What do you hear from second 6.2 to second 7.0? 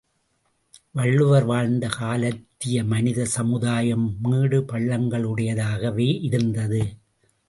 இருந்தது.